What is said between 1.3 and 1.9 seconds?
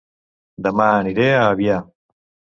a Avià